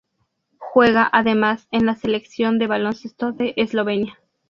Juega 0.57 1.07
además 1.13 1.67
en 1.69 1.85
la 1.85 1.93
selección 1.93 2.57
de 2.57 2.65
baloncesto 2.65 3.33
de 3.33 3.53
Eslovenia. 3.55 4.17